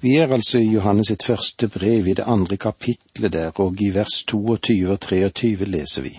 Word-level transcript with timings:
Vi 0.00 0.16
er 0.16 0.32
altså 0.32 0.58
i 0.58 0.70
Johannes 0.70 1.08
sitt 1.10 1.24
første 1.26 1.68
brev 1.68 2.06
i 2.06 2.14
det 2.14 2.24
andre 2.26 2.56
kapitlet 2.56 3.32
der, 3.32 3.50
og 3.50 3.80
i 3.82 3.90
vers 3.90 4.22
22 4.28 4.92
og 4.92 5.00
23 5.00 5.64
leser 5.66 6.02
vi. 6.02 6.12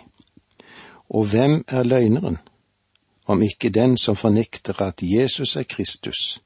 Og 1.09 1.25
hvem 1.25 1.63
er 1.67 1.83
løgneren, 1.83 2.37
om 3.25 3.42
ikke 3.42 3.69
den 3.69 3.97
som 3.97 4.15
fornekter 4.15 4.81
at 4.81 5.00
Jesus 5.01 5.55
er 5.55 5.63
Kristus? 5.63 6.42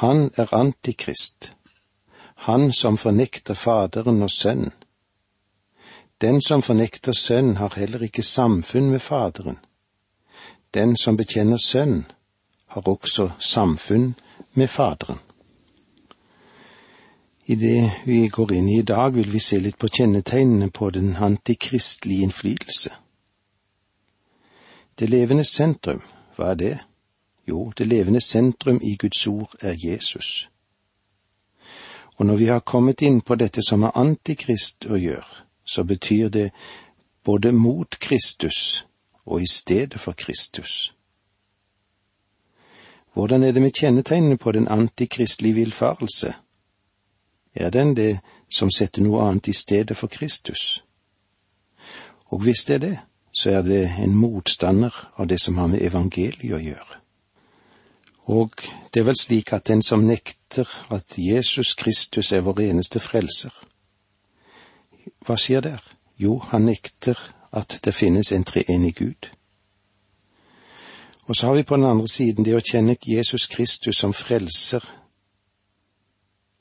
Han 0.00 0.30
er 0.36 0.54
antikrist, 0.54 1.52
han 2.34 2.72
som 2.72 2.96
fornekter 2.96 3.54
Faderen 3.54 4.22
og 4.22 4.30
Sønnen. 4.30 4.72
Den 6.20 6.40
som 6.40 6.62
fornekter 6.62 7.12
Sønnen, 7.12 7.56
har 7.56 7.74
heller 7.76 8.02
ikke 8.02 8.22
samfunn 8.22 8.90
med 8.90 9.00
Faderen. 9.00 9.58
Den 10.74 10.96
som 10.96 11.16
bekjenner 11.16 11.56
Sønnen, 11.56 12.06
har 12.66 12.88
også 12.88 13.30
samfunn 13.38 14.14
med 14.54 14.68
Faderen. 14.68 15.23
I 17.46 17.54
det 17.54 17.92
vi 18.04 18.28
går 18.28 18.52
inn 18.52 18.68
i 18.68 18.78
i 18.78 18.82
dag, 18.82 19.14
vil 19.14 19.32
vi 19.32 19.40
se 19.40 19.58
litt 19.60 19.76
på 19.78 19.88
kjennetegnene 19.88 20.70
på 20.70 20.90
den 20.90 21.16
antikristelige 21.16 22.22
innflytelse. 22.22 22.90
Det 24.98 25.10
levende 25.10 25.44
sentrum, 25.44 26.00
hva 26.36 26.54
er 26.54 26.54
det? 26.54 26.78
Jo, 27.48 27.72
det 27.76 27.86
levende 27.86 28.20
sentrum 28.20 28.80
i 28.82 28.96
Guds 28.96 29.26
ord 29.26 29.52
er 29.60 29.76
Jesus. 29.76 30.48
Og 32.16 32.26
når 32.26 32.36
vi 32.36 32.46
har 32.46 32.60
kommet 32.60 33.02
inn 33.02 33.20
på 33.20 33.34
dette 33.34 33.60
som 33.62 33.82
har 33.82 33.92
antikrist 33.94 34.86
å 34.86 34.96
gjøre, 34.96 35.44
så 35.64 35.84
betyr 35.84 36.28
det 36.28 36.50
både 37.24 37.52
mot 37.52 37.98
Kristus 38.00 38.86
og 39.26 39.42
i 39.42 39.50
stedet 39.50 40.00
for 40.00 40.12
Kristus. 40.12 40.94
Hvordan 43.12 43.42
er 43.42 43.52
det 43.52 43.62
med 43.62 43.76
kjennetegnene 43.76 44.38
på 44.38 44.52
den 44.52 44.68
antikristelige 44.68 45.54
villfarelse? 45.54 46.32
Er 47.54 47.70
den 47.70 47.94
det 47.96 48.20
som 48.48 48.70
setter 48.70 49.02
noe 49.02 49.22
annet 49.22 49.48
i 49.48 49.52
stedet 49.52 49.96
for 49.96 50.06
Kristus? 50.06 50.82
Og 52.26 52.42
hvis 52.42 52.64
det 52.64 52.74
er 52.74 52.78
det, 52.78 52.98
så 53.32 53.50
er 53.50 53.62
det 53.62 53.82
en 53.98 54.14
motstander 54.14 54.94
av 55.16 55.28
det 55.28 55.40
som 55.40 55.56
har 55.58 55.66
med 55.66 55.82
evangeliet 55.82 56.54
å 56.54 56.62
gjøre. 56.62 57.00
Og 58.24 58.50
det 58.94 59.00
er 59.00 59.06
vel 59.10 59.18
slik 59.20 59.52
at 59.52 59.66
den 59.68 59.82
som 59.82 60.06
nekter 60.06 60.68
at 60.90 61.18
Jesus 61.18 61.74
Kristus 61.74 62.32
er 62.32 62.40
vår 62.46 62.60
eneste 62.70 63.00
frelser, 63.00 63.52
hva 65.24 65.36
skjer 65.40 65.60
der? 65.60 65.82
Jo, 66.16 66.38
han 66.38 66.66
nekter 66.68 67.18
at 67.52 67.78
det 67.84 67.94
finnes 67.94 68.32
en 68.32 68.44
treenig 68.44 68.94
Gud. 68.96 69.30
Og 71.26 71.36
så 71.36 71.46
har 71.46 71.54
vi 71.54 71.62
på 71.62 71.76
den 71.76 71.84
andre 71.84 72.08
siden 72.08 72.44
det 72.44 72.56
å 72.56 72.64
kjenne 72.64 72.96
Jesus 73.06 73.46
Kristus 73.46 73.96
som 73.96 74.12
frelser. 74.12 74.84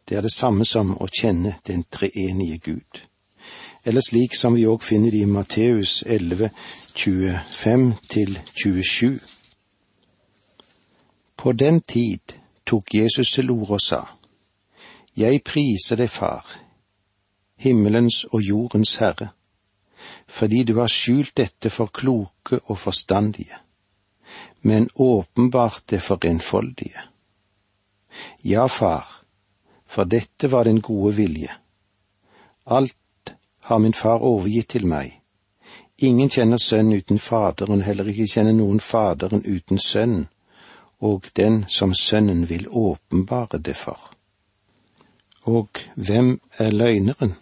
Det 0.10 0.18
er 0.18 0.22
det 0.22 0.34
samme 0.34 0.66
som 0.66 0.96
å 1.00 1.08
kjenne 1.08 1.56
den 1.68 1.86
treenige 1.92 2.58
Gud. 2.58 3.02
Eller 3.86 4.02
slik 4.02 4.36
som 4.36 4.56
vi 4.56 4.66
òg 4.68 4.84
finner 4.84 5.12
det 5.12 5.24
i 5.24 5.30
Matteus 5.30 6.04
11, 6.08 6.50
25 6.96 7.88
til 8.10 8.40
27. 8.64 9.20
På 11.38 11.52
den 11.52 11.82
tid 11.82 12.38
tok 12.66 12.96
Jesus 12.96 13.32
til 13.32 13.52
orde 13.52 13.80
og 13.80 13.82
sa, 13.82 14.04
Jeg 15.18 15.44
priser 15.44 16.00
deg, 16.00 16.10
Far, 16.10 16.46
himmelens 17.56 18.24
og 18.32 18.42
jordens 18.42 18.96
Herre, 18.96 19.30
fordi 20.28 20.64
du 20.64 20.80
har 20.80 20.88
skjult 20.88 21.38
dette 21.38 21.70
for 21.70 21.92
kloke 21.94 22.60
og 22.66 22.78
forstandige 22.78 23.64
men 24.66 24.90
åpenbart 24.96 25.84
det 25.86 26.00
for 26.00 26.26
enfoldige. 26.26 27.02
Ja, 28.42 28.68
far, 28.68 29.06
for 29.94 30.10
dette 30.10 30.50
var 30.52 30.66
den 30.66 30.82
gode 30.82 31.16
vilje. 31.16 31.52
Alt 32.66 33.36
har 33.60 33.78
min 33.78 33.94
far 33.94 34.24
overgitt 34.26 34.74
til 34.74 34.88
meg. 34.90 35.20
Ingen 36.02 36.30
kjenner 36.30 36.58
Sønnen 36.58 36.98
uten 36.98 37.20
Faderen, 37.20 37.84
heller 37.86 38.10
ikke 38.10 38.28
kjenner 38.28 38.56
noen 38.58 38.80
Faderen 38.82 39.46
uten 39.46 39.80
Sønnen, 39.80 40.28
og 41.00 41.30
den 41.38 41.66
som 41.68 41.94
Sønnen 41.94 42.48
vil 42.50 42.68
åpenbare 42.68 43.60
det 43.60 43.76
for. 43.78 44.00
Og 45.44 45.70
hvem 45.96 46.40
er 46.58 46.72
løgneren, 46.72 47.36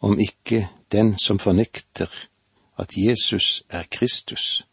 om 0.00 0.18
ikke 0.20 0.68
den 0.92 1.14
som 1.18 1.38
fornekter 1.38 2.10
at 2.76 2.96
Jesus 2.96 3.62
er 3.70 3.84
Kristus? 3.90 4.66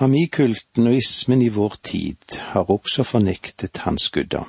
Amikulten 0.00 0.86
og 0.86 0.94
ismen 0.96 1.42
i 1.42 1.48
vår 1.52 1.74
tid 1.84 2.36
har 2.38 2.70
også 2.70 3.04
fornektet 3.04 3.82
hans 3.84 4.08
guddom. 4.08 4.48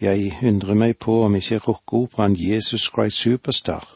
Jeg 0.00 0.34
undrer 0.44 0.76
meg 0.76 0.98
på 1.00 1.14
om 1.24 1.36
ikke 1.38 1.58
rockeoperaen 1.58 2.34
Jesus 2.36 2.90
Christ 2.92 3.16
Superstar 3.16 3.86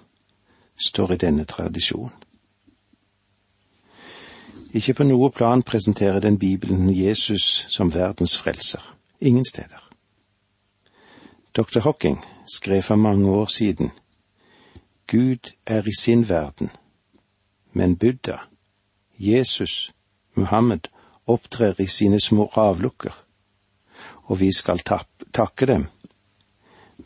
står 0.87 1.13
i 1.13 1.19
denne 1.27 1.45
tradisjonen. 1.45 2.15
Ikke 4.73 4.95
på 4.97 5.05
noe 5.05 5.29
plan 5.31 5.61
presenterer 5.63 6.21
den 6.25 6.39
Bibelen 6.39 6.89
Jesus 6.97 7.67
som 7.69 7.93
verdens 7.93 8.39
frelser. 8.39 8.81
Ingen 9.21 9.45
steder. 9.45 9.91
Dr. 11.53 11.81
Hocking 11.85 12.17
skrev 12.49 12.83
for 12.83 12.97
mange 12.97 13.29
år 13.29 13.47
siden 13.47 13.91
Gud 15.07 15.53
er 15.67 15.83
i 15.85 15.95
sin 16.01 16.29
verden, 16.29 16.71
men 17.73 17.97
Buddha 17.97 18.52
Jesus, 19.23 19.93
Muhammed, 20.35 20.89
opptrer 21.27 21.81
i 21.81 21.87
sine 21.87 22.21
små 22.21 22.51
avlukker, 22.59 23.15
og 24.25 24.41
vi 24.41 24.51
skal 24.53 24.81
takke 25.33 25.67
dem, 25.67 25.87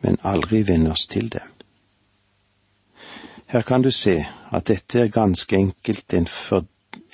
men 0.00 0.18
aldri 0.24 0.62
venne 0.68 0.90
oss 0.90 1.06
til 1.10 1.28
dem. 1.32 1.52
Her 3.46 3.62
kan 3.62 3.82
du 3.82 3.90
se 3.90 4.16
at 4.52 4.66
dette 4.68 5.00
er 5.00 5.12
ganske 5.12 5.56
enkelt 5.56 6.14
en, 6.14 6.26
for, 6.26 6.64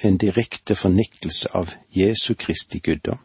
en 0.03 0.17
direkte 0.19 0.75
fornektelse 0.75 1.51
av 1.55 1.75
Jesu 1.93 2.35
Kristi 2.35 2.79
guddom. 2.79 3.19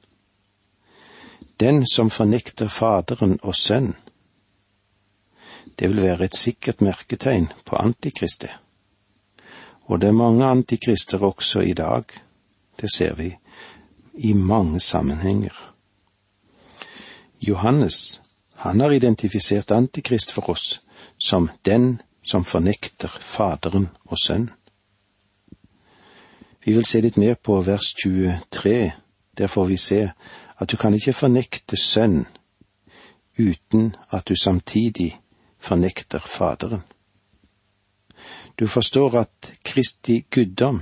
Den 1.60 1.86
som 1.88 2.10
fornekter 2.10 2.68
Faderen 2.68 3.40
og 3.42 3.56
Sønnen, 3.56 3.96
det 5.80 5.90
vil 5.90 6.02
være 6.02 6.26
et 6.26 6.36
sikkert 6.36 6.82
merketegn 6.82 7.52
på 7.66 7.76
Antikristet. 7.76 8.50
Og 9.88 10.02
det 10.02 10.08
er 10.08 10.20
mange 10.20 10.46
antikrister 10.46 11.24
også 11.24 11.60
i 11.60 11.74
dag. 11.74 12.04
Det 12.82 12.92
ser 12.94 13.14
vi 13.14 13.36
i 14.14 14.34
mange 14.34 14.80
sammenhenger. 14.80 15.74
Johannes, 17.42 18.22
han 18.56 18.80
har 18.80 18.92
identifisert 18.92 19.72
antikrist 19.72 20.32
for 20.32 20.50
oss 20.50 20.82
som 21.20 21.50
den 21.66 22.02
som 22.24 22.46
fornekter 22.46 23.08
Faderen 23.20 23.90
og 24.06 24.18
Sønnen. 24.18 24.52
Vi 26.66 26.74
vil 26.74 26.86
se 26.86 27.00
litt 27.02 27.18
mer 27.18 27.38
på 27.40 27.62
vers 27.64 27.94
23. 27.96 28.92
Der 29.38 29.48
får 29.48 29.66
vi 29.66 29.78
se 29.78 30.12
at 30.58 30.72
du 30.72 30.78
kan 30.78 30.94
ikke 30.94 31.14
fornekte 31.14 31.78
Sønn 31.80 32.26
uten 33.40 33.96
at 34.12 34.28
du 34.28 34.36
samtidig 34.36 35.20
fornekter 35.60 36.20
Faderen. 36.20 36.84
Du 38.60 38.68
forstår 38.68 39.20
at 39.20 39.54
Kristi 39.64 40.26
guddom 40.32 40.82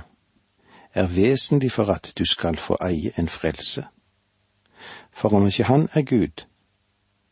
er 0.94 1.06
vesentlig 1.06 1.72
for 1.72 1.84
at 1.84 2.12
du 2.18 2.24
skal 2.24 2.56
få 2.56 2.76
eie 2.80 3.12
en 3.18 3.28
frelse. 3.28 3.84
For 5.12 5.28
om 5.28 5.46
ikke 5.46 5.64
han 5.64 5.88
er 5.92 6.02
Gud, 6.02 6.44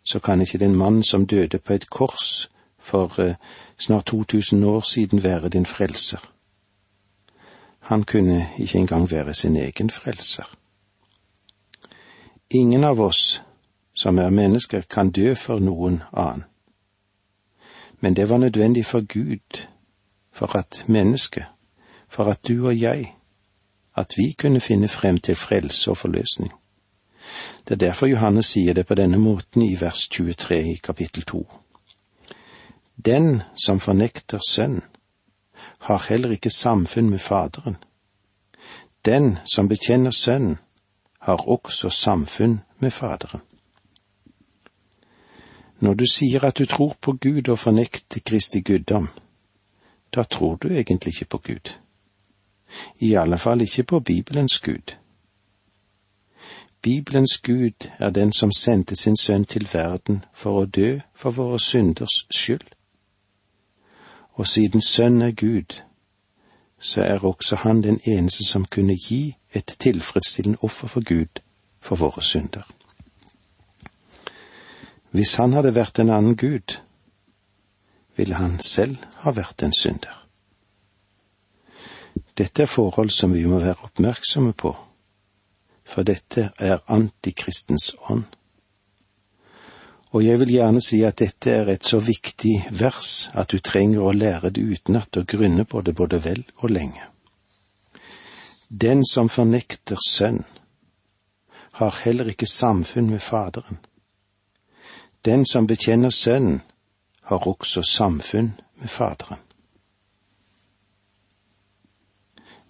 så 0.02 0.18
kan 0.18 0.40
ikke 0.40 0.58
den 0.58 0.74
mann 0.74 1.02
som 1.02 1.26
døde 1.26 1.58
på 1.58 1.72
et 1.72 1.90
kors 1.90 2.50
for 2.78 3.20
eh, 3.20 3.34
snart 3.78 4.06
2000 4.06 4.64
år 4.64 4.80
siden 4.80 5.22
være 5.22 5.48
din 5.48 5.66
frelser. 5.66 6.30
Han 7.80 8.02
kunne 8.02 8.48
ikke 8.58 8.78
engang 8.78 9.10
være 9.10 9.34
sin 9.34 9.56
egen 9.56 9.90
frelser. 9.90 10.56
Ingen 12.50 12.84
av 12.84 13.00
oss 13.00 13.42
som 13.94 14.18
er 14.18 14.30
mennesker, 14.30 14.80
kan 14.80 15.10
dø 15.10 15.34
for 15.34 15.58
noen 15.58 16.02
annen. 16.12 16.44
Men 18.00 18.16
det 18.16 18.28
var 18.28 18.38
nødvendig 18.38 18.86
for 18.86 19.00
Gud 19.00 19.66
for 20.34 20.56
at 20.56 20.84
mennesket, 20.86 21.44
for 22.08 22.24
at 22.24 22.48
du 22.48 22.66
og 22.66 22.80
jeg, 22.80 23.14
at 23.96 24.14
vi 24.16 24.32
kunne 24.38 24.60
finne 24.60 24.88
frem 24.88 25.18
til 25.18 25.36
frelse 25.36 25.90
og 25.90 25.96
forløsning. 25.96 26.52
Det 27.68 27.74
er 27.74 27.86
derfor 27.86 28.06
Johannes 28.06 28.46
sier 28.46 28.74
det 28.74 28.86
på 28.86 28.94
denne 28.94 29.18
måten 29.18 29.62
i 29.62 29.76
vers 29.80 30.08
23 30.08 30.72
i 30.72 30.74
kapittel 30.74 31.22
2. 31.22 31.46
Den 33.06 33.42
som 33.56 33.80
fornekter 33.80 34.38
Sønnen, 34.48 34.82
har 35.78 36.06
heller 36.08 36.30
ikke 36.30 36.50
samfunn 36.50 37.10
med 37.10 37.18
Faderen. 37.18 37.76
Den 39.04 39.38
som 39.44 39.68
bekjenner 39.68 40.10
Sønnen, 40.10 40.58
har 41.18 41.48
også 41.48 41.88
samfunn 41.88 42.60
med 42.78 42.90
Faderen. 42.90 43.40
Når 45.80 45.94
du 45.94 46.04
sier 46.06 46.44
at 46.44 46.58
du 46.58 46.66
tror 46.66 46.96
på 47.00 47.12
Gud 47.12 47.48
og 47.48 47.58
fornekter 47.58 48.20
Kristi 48.20 48.60
guddom, 48.60 49.08
da 50.14 50.22
tror 50.22 50.56
du 50.56 50.68
egentlig 50.68 51.14
ikke 51.14 51.24
på 51.24 51.38
Gud. 51.38 51.72
I 52.98 53.14
alle 53.14 53.38
fall 53.38 53.60
ikke 53.60 53.82
på 53.82 54.00
Bibelens 54.00 54.58
Gud. 54.58 54.94
Bibelens 56.82 57.38
Gud 57.38 57.90
er 57.98 58.10
den 58.10 58.32
som 58.32 58.52
sendte 58.52 58.96
sin 58.96 59.16
sønn 59.16 59.44
til 59.44 59.68
verden 59.72 60.24
for 60.34 60.62
å 60.62 60.66
dø 60.66 60.98
for 61.14 61.30
våre 61.30 61.60
synders 61.60 62.26
skyld. 62.30 62.66
Og 64.34 64.46
siden 64.46 64.82
Sønn 64.82 65.22
er 65.22 65.30
Gud, 65.30 65.80
så 66.78 67.02
er 67.02 67.24
også 67.24 67.56
han 67.56 67.82
den 67.82 68.00
eneste 68.06 68.44
som 68.44 68.64
kunne 68.64 68.96
gi 69.08 69.36
et 69.52 69.76
tilfredsstillende 69.80 70.58
offer 70.60 70.88
for 70.88 71.04
Gud 71.04 71.40
for 71.80 71.96
våre 71.96 72.22
synder. 72.22 72.66
Hvis 75.10 75.34
han 75.34 75.52
hadde 75.52 75.74
vært 75.74 75.98
en 75.98 76.10
annen 76.10 76.36
Gud, 76.36 76.80
ville 78.16 78.34
han 78.34 78.60
selv 78.62 78.96
ha 79.24 79.32
vært 79.34 79.62
en 79.62 79.74
synder. 79.74 80.14
Dette 82.34 82.62
er 82.62 82.70
forhold 82.70 83.10
som 83.14 83.34
vi 83.34 83.44
må 83.46 83.60
være 83.62 83.86
oppmerksomme 83.86 84.54
på, 84.58 84.72
for 85.84 86.06
dette 86.06 86.48
er 86.58 86.82
antikristens 86.90 87.92
ånd. 88.10 88.24
Og 90.14 90.22
jeg 90.24 90.38
vil 90.40 90.52
gjerne 90.54 90.82
si 90.82 91.00
at 91.02 91.18
dette 91.18 91.50
er 91.50 91.70
et 91.72 91.86
så 91.86 91.98
viktig 91.98 92.54
vers 92.70 93.30
at 93.34 93.50
du 93.50 93.58
trenger 93.58 94.02
å 94.02 94.14
lære 94.14 94.52
det 94.54 94.62
utenat 94.62 95.18
og 95.18 95.26
grunne 95.26 95.66
på 95.66 95.82
det 95.82 95.94
både 95.98 96.22
vel 96.22 96.44
og 96.62 96.70
lenge. 96.70 97.02
Den 98.70 99.02
som 99.06 99.28
fornekter 99.28 99.98
Sønn, 100.08 100.44
har 101.74 101.98
heller 102.04 102.30
ikke 102.30 102.46
samfunn 102.46 103.10
med 103.10 103.22
Faderen. 103.22 103.78
Den 105.24 105.42
som 105.46 105.66
bekjenner 105.66 106.10
Sønnen, 106.10 106.62
har 107.24 107.48
også 107.48 107.82
samfunn 107.82 108.52
med 108.80 108.88
Faderen. 108.88 109.38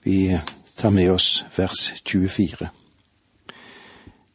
Vi 0.03 0.39
tar 0.77 0.91
med 0.91 1.11
oss 1.11 1.45
vers 1.57 1.93
24. 2.05 2.69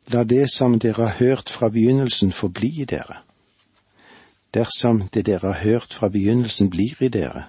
La 0.08 0.24
det 0.24 0.50
som 0.50 0.80
dere 0.80 1.06
har 1.06 1.18
hørt 1.20 1.50
fra 1.50 1.70
begynnelsen, 1.70 2.32
forbli 2.32 2.82
i 2.82 2.86
dere. 2.86 3.22
Dersom 4.54 5.08
det 5.14 5.26
dere 5.26 5.54
har 5.54 5.62
hørt 5.62 5.94
fra 5.94 6.10
begynnelsen 6.10 6.70
blir 6.70 7.04
i 7.04 7.08
dere, 7.08 7.44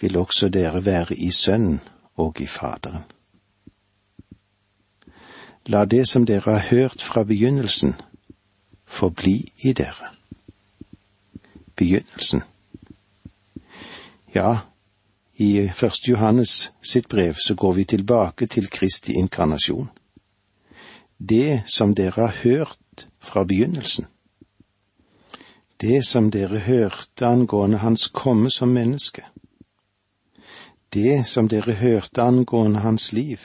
vil 0.00 0.16
også 0.16 0.48
dere 0.48 0.84
være 0.84 1.14
i 1.14 1.30
Sønnen 1.30 1.80
og 2.16 2.40
i 2.40 2.46
Faderen. 2.46 3.04
La 5.66 5.84
det 5.84 6.08
som 6.08 6.26
dere 6.26 6.58
har 6.58 6.66
hørt 6.70 7.02
fra 7.02 7.22
begynnelsen, 7.22 7.94
forbli 8.86 9.52
i 9.62 9.72
dere. 9.72 10.19
Begynnelsen. 11.80 12.44
Ja, 14.34 14.58
i 15.40 15.70
første 15.74 16.12
Johannes 16.12 16.70
sitt 16.84 17.08
brev 17.08 17.40
så 17.40 17.56
går 17.56 17.72
vi 17.80 17.88
tilbake 17.96 18.46
til 18.46 18.68
Kristi 18.70 19.16
inkarnasjon 19.16 19.88
det 21.20 21.62
som 21.66 21.94
dere 21.94 22.26
har 22.26 22.36
hørt 22.42 23.06
fra 23.18 23.44
begynnelsen. 23.44 24.06
Det 25.80 26.06
som 26.06 26.30
dere 26.30 26.58
hørte 26.58 27.26
angående 27.26 27.78
Hans 27.78 28.08
komme 28.08 28.50
som 28.50 28.68
menneske. 28.68 29.24
Det 30.92 31.28
som 31.28 31.48
dere 31.48 31.72
hørte 31.72 32.22
angående 32.22 32.80
Hans 32.80 33.12
liv. 33.12 33.38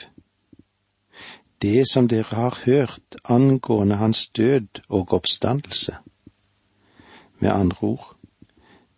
Det 1.62 1.84
som 1.92 2.08
dere 2.08 2.36
har 2.36 2.58
hørt 2.64 3.16
angående 3.24 3.96
Hans 3.96 4.28
død 4.28 4.80
og 4.88 5.12
oppstandelse. 5.12 5.96
Med 7.38 7.50
andre 7.50 7.76
ord, 7.80 8.15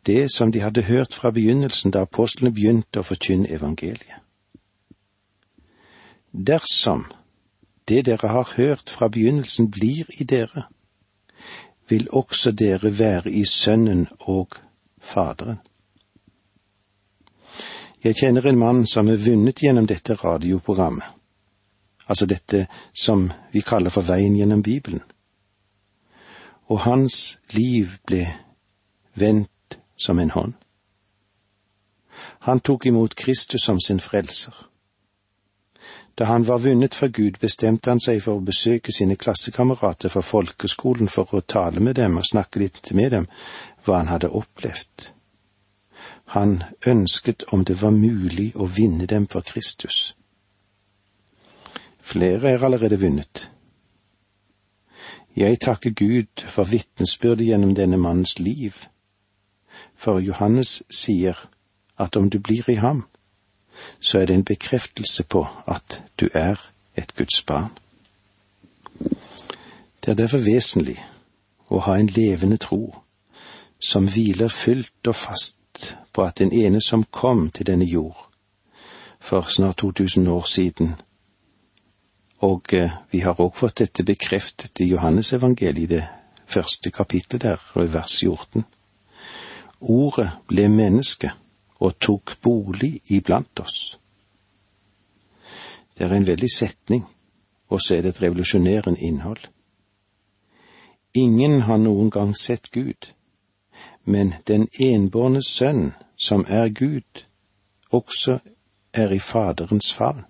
det 0.09 0.31
som 0.33 0.53
de 0.53 0.61
hadde 0.65 0.89
hørt 0.89 1.15
fra 1.15 1.31
begynnelsen 1.31 1.93
da 1.93 2.07
apostlene 2.07 2.55
begynte 2.57 3.03
å 3.03 3.07
forkynne 3.07 3.51
evangeliet. 3.53 4.25
Dersom 6.33 7.05
det 7.89 8.05
dere 8.07 8.29
har 8.33 8.55
hørt 8.57 8.91
fra 8.91 9.09
begynnelsen 9.09 9.71
blir 9.71 10.09
i 10.21 10.25
dere, 10.25 10.65
vil 11.89 12.09
også 12.13 12.53
dere 12.53 12.93
være 12.99 13.33
i 13.33 13.45
Sønnen 13.45 14.07
og 14.21 14.57
Faderen. 15.01 15.61
Jeg 18.05 18.17
kjenner 18.17 18.47
en 18.47 18.59
mann 18.59 18.87
som 18.87 19.09
er 19.09 19.21
vunnet 19.21 19.63
gjennom 19.63 19.87
dette 19.87 20.15
radioprogrammet, 20.15 21.05
altså 22.07 22.27
dette 22.27 22.67
som 22.95 23.27
vi 23.53 23.61
kaller 23.61 23.91
for 23.91 24.07
Veien 24.07 24.37
gjennom 24.37 24.63
Bibelen, 24.63 25.03
og 26.69 26.85
hans 26.85 27.39
liv 27.57 27.97
ble 28.07 28.27
vendt 29.19 29.51
som 29.99 30.19
en 30.19 30.31
hånd. 30.31 30.55
Han 32.47 32.61
tok 32.61 32.87
imot 32.87 33.15
Kristus 33.15 33.65
som 33.65 33.81
sin 33.81 34.01
frelser. 34.01 34.55
Da 36.19 36.25
han 36.25 36.45
var 36.45 36.59
vunnet 36.59 36.95
for 36.95 37.09
Gud, 37.09 37.39
bestemte 37.41 37.91
han 37.91 38.01
seg 38.03 38.23
for 38.23 38.39
å 38.39 38.45
besøke 38.45 38.93
sine 38.93 39.15
klassekamerater 39.17 40.11
fra 40.11 40.23
folkeskolen 40.23 41.09
for 41.09 41.31
å 41.31 41.45
tale 41.47 41.81
med 41.81 41.95
dem 41.95 42.19
og 42.19 42.27
snakke 42.27 42.59
litt 42.65 42.91
med 42.91 43.13
dem 43.15 43.29
hva 43.87 44.01
han 44.01 44.11
hadde 44.11 44.33
opplevd. 44.35 45.13
Han 46.35 46.63
ønsket 46.87 47.47
om 47.55 47.63
det 47.65 47.79
var 47.83 47.95
mulig 47.95 48.51
å 48.57 48.67
vinne 48.67 49.07
dem 49.07 49.29
for 49.31 49.47
Kristus. 49.47 50.15
Flere 52.01 52.51
er 52.51 52.65
allerede 52.65 52.99
vunnet. 53.01 53.47
Jeg 55.37 55.61
takker 55.63 55.91
Gud 55.95 56.43
for 56.51 56.67
vitnesbyrdet 56.67 57.47
gjennom 57.47 57.77
denne 57.79 57.97
mannens 57.97 58.39
liv, 58.43 58.75
for 59.99 60.21
Johannes 60.23 60.83
sier 60.91 61.35
at 61.99 62.17
om 62.17 62.31
du 62.31 62.39
blir 62.39 62.71
i 62.71 62.79
ham, 62.79 63.05
så 64.01 64.19
er 64.19 64.27
det 64.27 64.35
en 64.35 64.45
bekreftelse 64.45 65.25
på 65.25 65.47
at 65.67 66.03
du 66.21 66.29
er 66.35 66.57
et 66.97 67.15
Guds 67.17 67.43
barn. 67.43 67.71
Det 70.05 70.15
er 70.15 70.15
derfor 70.15 70.39
vesentlig 70.39 70.97
å 71.69 71.83
ha 71.87 71.99
en 71.99 72.11
levende 72.15 72.57
tro 72.57 73.03
som 73.79 74.07
hviler 74.09 74.49
fylt 74.49 75.11
og 75.11 75.17
fast 75.17 75.93
på 76.13 76.23
at 76.23 76.39
den 76.39 76.53
ene 76.53 76.81
som 76.81 77.05
kom 77.05 77.51
til 77.51 77.67
denne 77.67 77.85
jord 77.85 78.25
for 79.21 79.51
snart 79.51 79.77
2000 79.77 80.29
år 80.29 80.45
siden, 80.47 80.95
og 82.39 82.73
eh, 82.73 82.91
vi 83.11 83.19
har 83.19 83.41
òg 83.43 83.57
fått 83.59 83.81
dette 83.83 84.05
bekreftet 84.07 84.81
i 84.81 84.87
Johannesevangeliet, 84.93 85.91
det 85.91 86.05
første 86.47 86.91
kapittelet 86.91 87.43
der, 87.43 87.63
og 87.75 87.85
i 87.85 87.93
vers 87.93 88.15
14. 88.23 88.65
Ordet 89.81 90.31
ble 90.49 90.69
menneske 90.69 91.31
og 91.79 91.99
tok 92.03 92.37
bolig 92.43 93.01
iblant 93.15 93.61
oss. 93.61 93.99
Det 95.95 96.07
er 96.07 96.15
en 96.15 96.27
veldig 96.27 96.51
setning, 96.51 97.05
og 97.69 97.83
så 97.83 97.95
er 97.95 98.03
det 98.03 98.17
et 98.17 98.23
revolusjonerende 98.23 99.01
innhold. 99.01 99.49
Ingen 101.15 101.61
har 101.67 101.79
noen 101.79 102.11
gang 102.11 102.35
sett 102.37 102.71
Gud, 102.71 103.13
men 104.05 104.35
den 104.47 104.69
enbårne 104.81 105.43
sønn, 105.43 105.93
som 106.17 106.45
er 106.49 106.69
Gud, 106.69 107.25
også 107.91 108.39
er 108.93 109.13
i 109.15 109.19
Faderens 109.19 109.93
favn. 109.93 110.25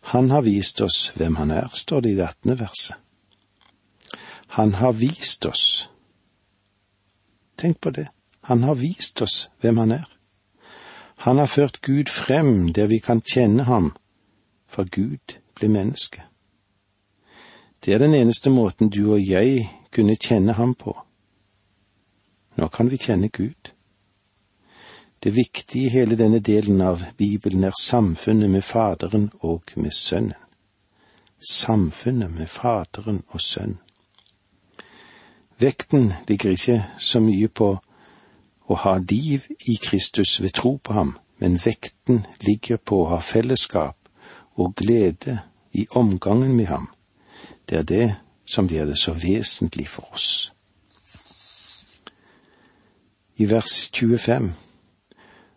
Han 0.00 0.30
har 0.30 0.42
vist 0.42 0.80
oss 0.80 1.12
hvem 1.14 1.36
han 1.36 1.50
er, 1.50 1.68
står 1.74 2.00
det 2.00 2.10
i 2.10 2.18
det 2.18 2.26
attende 2.28 2.58
verset. 2.58 2.96
Han 4.56 4.74
har 4.74 4.92
vist 4.92 5.46
oss. 5.46 5.88
Tenk 7.58 7.80
på 7.80 7.90
det. 7.90 8.08
Han 8.40 8.62
har 8.62 8.74
vist 8.74 9.22
oss 9.22 9.50
hvem 9.60 9.76
han 9.76 9.92
er. 9.92 10.08
Han 11.20 11.38
har 11.38 11.46
ført 11.46 11.82
Gud 11.82 12.08
frem 12.08 12.72
der 12.72 12.86
vi 12.86 12.98
kan 12.98 13.20
kjenne 13.20 13.64
ham, 13.64 13.92
for 14.66 14.88
Gud 14.88 15.36
ble 15.54 15.68
menneske. 15.68 16.22
Det 17.84 17.94
er 17.94 17.98
den 17.98 18.14
eneste 18.14 18.50
måten 18.50 18.88
du 18.88 19.12
og 19.12 19.20
jeg 19.20 19.68
kunne 19.92 20.16
kjenne 20.16 20.52
ham 20.52 20.74
på. 20.74 20.96
Nå 22.56 22.68
kan 22.68 22.90
vi 22.90 22.96
kjenne 22.96 23.28
Gud. 23.28 23.72
Det 25.22 25.36
viktige 25.36 25.86
i 25.86 25.92
hele 25.92 26.16
denne 26.16 26.40
delen 26.40 26.80
av 26.80 27.04
Bibelen 27.16 27.64
er 27.64 27.76
samfunnet 27.76 28.50
med 28.50 28.64
Faderen 28.64 29.30
og 29.40 29.62
med 29.76 29.92
Sønnen. 29.92 30.36
Samfunnet 31.50 32.32
med 32.32 32.48
Faderen 32.48 33.22
og 33.28 33.40
Sønnen. 33.40 33.80
Vekten 35.60 36.12
ligger 36.28 36.50
ikke 36.50 36.84
så 36.98 37.20
mye 37.20 37.48
på 37.48 37.74
å 38.70 38.76
ha 38.84 38.98
liv 38.98 39.46
i 39.66 39.74
Kristus 39.82 40.38
ved 40.42 40.54
tro 40.54 40.76
på 40.78 40.94
ham, 40.94 41.16
men 41.42 41.58
vekten 41.64 42.24
ligger 42.46 42.78
på 42.78 43.02
å 43.02 43.08
ha 43.14 43.20
fellesskap 43.24 43.96
og 44.54 44.76
glede 44.78 45.40
i 45.72 45.86
omgangen 45.90 46.54
med 46.56 46.66
ham. 46.66 46.88
Det 47.68 47.78
er 47.78 47.82
det 47.82 48.08
som 48.46 48.68
gjør 48.68 48.92
det 48.92 48.98
så 48.98 49.12
vesentlig 49.12 49.88
for 49.88 50.14
oss. 50.14 50.52
I 53.36 53.46
vers 53.50 53.90
25 53.92 54.52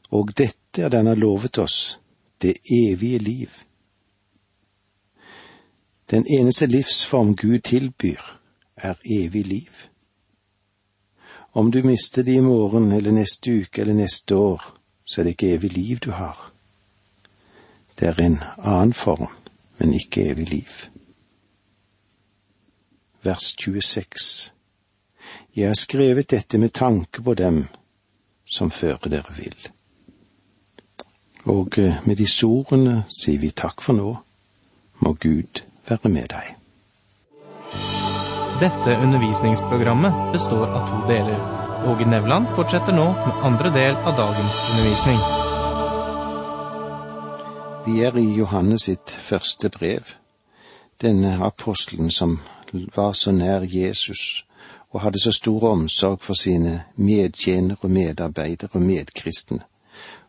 Og 0.10 0.30
dette 0.38 0.82
er 0.82 0.90
den 0.90 1.08
har 1.08 1.16
lovet 1.16 1.58
oss, 1.58 2.00
det 2.42 2.54
evige 2.72 3.18
liv. 3.18 3.50
Den 6.12 6.26
eneste 6.30 6.66
livsform 6.66 7.36
Gud 7.36 7.60
tilbyr, 7.60 8.22
er 8.78 8.94
evig 9.06 9.46
liv. 9.48 9.93
Om 11.56 11.72
du 11.72 11.84
mister 11.84 12.24
det 12.24 12.34
i 12.34 12.42
morgen 12.42 12.92
eller 12.92 13.12
neste 13.12 13.52
uke 13.52 13.82
eller 13.82 13.94
neste 13.94 14.36
år, 14.36 14.62
så 15.06 15.22
er 15.22 15.24
det 15.24 15.36
ikke 15.36 15.52
evig 15.54 15.74
liv 15.74 16.00
du 16.00 16.12
har. 16.12 16.40
Det 18.00 18.08
er 18.08 18.22
en 18.22 18.40
annen 18.58 18.94
form, 18.94 19.28
men 19.78 19.94
ikke 19.94 20.26
evig 20.32 20.50
liv. 20.50 20.72
vers 23.24 23.56
26. 23.56 24.52
Jeg 25.56 25.68
har 25.68 25.74
skrevet 25.74 26.32
dette 26.32 26.58
med 26.58 26.74
tanke 26.74 27.22
på 27.22 27.34
dem 27.34 27.68
som 28.46 28.72
fører 28.72 29.10
dere 29.10 29.36
vil. 29.38 29.56
Og 31.46 31.80
eh, 31.80 32.02
med 32.08 32.16
disse 32.16 32.46
ordene 32.46 33.04
sier 33.14 33.40
vi 33.40 33.52
takk 33.52 33.82
for 33.82 33.96
nå. 33.96 34.18
Må 35.00 35.14
Gud 35.14 35.64
være 35.88 36.10
med 36.10 36.28
deg. 36.34 36.63
Dette 38.60 38.96
undervisningsprogrammet 38.96 40.14
består 40.32 40.68
av 40.68 40.90
to 40.90 41.08
deler. 41.08 41.40
Åge 41.88 42.06
Nevland 42.06 42.48
fortsetter 42.56 42.94
nå 42.94 43.06
med 43.06 43.40
andre 43.44 43.70
del 43.70 43.96
av 43.96 44.18
dagens 44.18 44.60
undervisning. 44.72 45.18
Vi 47.86 48.04
er 48.06 48.18
i 48.18 48.34
Johannes 48.38 48.86
sitt 48.86 49.10
første 49.10 49.70
brev. 49.70 50.14
Denne 51.02 51.34
apostelen 51.42 52.12
som 52.12 52.40
var 52.96 53.14
så 53.14 53.32
nær 53.32 53.66
Jesus 53.66 54.46
og 54.92 55.02
hadde 55.02 55.20
så 55.20 55.34
stor 55.34 55.72
omsorg 55.72 56.22
for 56.22 56.38
sine 56.38 56.84
medtjenere 56.96 57.82
og 57.82 57.92
medarbeidere 57.92 58.70
og 58.74 58.82
medkristne, 58.82 59.60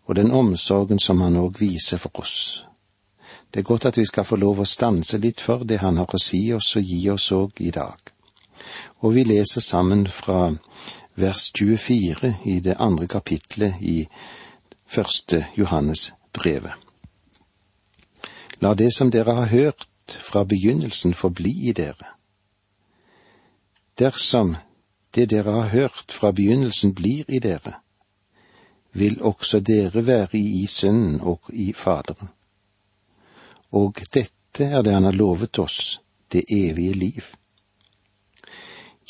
og 0.08 0.16
den 0.16 0.32
omsorgen 0.32 0.98
som 0.98 1.20
han 1.20 1.36
òg 1.36 1.60
viser 1.60 2.00
for 2.00 2.24
oss. 2.24 2.64
Det 3.52 3.60
er 3.60 3.68
godt 3.68 3.84
at 3.84 4.00
vi 4.00 4.06
skal 4.06 4.24
få 4.24 4.36
lov 4.40 4.64
å 4.64 4.66
stanse 4.66 5.20
litt 5.20 5.44
for 5.44 5.68
det 5.68 5.78
han 5.84 6.00
har 6.00 6.08
å 6.08 6.18
si 6.18 6.48
oss 6.56 6.72
og 6.76 6.82
gi 6.82 7.04
oss 7.12 7.30
òg 7.32 7.60
i 7.60 7.70
dag. 7.70 8.13
Og 8.98 9.14
vi 9.14 9.24
leser 9.24 9.60
sammen 9.60 10.06
fra 10.06 10.54
vers 11.14 11.50
24 11.58 12.34
i 12.44 12.60
det 12.60 12.76
andre 12.78 13.06
kapitlet 13.06 13.74
i 13.80 14.08
første 14.86 15.46
Johannes 15.56 16.12
brevet. 16.32 16.72
La 18.60 18.74
det 18.74 18.92
som 18.94 19.10
dere 19.10 19.34
har 19.34 19.46
hørt 19.46 19.88
fra 20.06 20.44
begynnelsen 20.44 21.14
forbli 21.14 21.68
i 21.68 21.72
dere. 21.72 22.12
Dersom 23.98 24.56
det 25.14 25.30
dere 25.30 25.50
har 25.50 25.68
hørt 25.68 26.12
fra 26.12 26.32
begynnelsen 26.32 26.94
blir 26.94 27.24
i 27.28 27.38
dere, 27.38 27.78
vil 28.92 29.22
også 29.22 29.60
dere 29.60 30.06
være 30.06 30.38
i 30.38 30.66
Sønnen 30.66 31.20
og 31.20 31.40
i 31.52 31.72
Faderen 31.72 32.30
og 33.74 34.02
dette 34.14 34.68
er 34.70 34.82
det 34.86 34.94
han 34.94 35.08
har 35.08 35.16
lovet 35.18 35.58
oss, 35.58 36.00
det 36.32 36.44
evige 36.52 36.94
liv. 36.94 37.24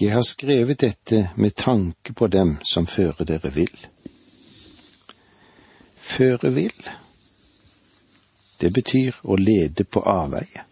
Jeg 0.01 0.13
har 0.13 0.23
skrevet 0.23 0.81
dette 0.81 1.31
med 1.37 1.55
tanke 1.57 2.13
på 2.13 2.27
dem 2.27 2.57
som 2.67 2.87
fører 2.87 3.25
dere 3.25 3.51
vil. 3.55 3.87
Føre 5.97 6.51
vil, 6.55 6.89
det 8.61 8.73
betyr 8.73 9.21
å 9.23 9.37
lede 9.39 9.85
på 9.85 10.03
avveie. 10.03 10.65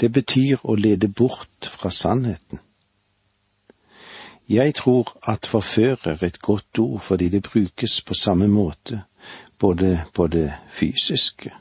Det 0.00 0.08
betyr 0.08 0.64
å 0.64 0.74
lede 0.74 1.08
bort 1.08 1.68
fra 1.68 1.90
sannheten. 1.90 2.58
Jeg 4.48 4.74
tror 4.74 5.12
at 5.28 5.46
forfører 5.46 6.16
er 6.16 6.24
et 6.24 6.40
godt 6.40 6.78
ord 6.78 7.00
fordi 7.00 7.28
det 7.28 7.44
brukes 7.44 8.00
på 8.00 8.14
samme 8.14 8.48
måte 8.48 9.02
både 9.58 10.04
på 10.14 10.26
det 10.26 10.48
fysiske 10.70 11.52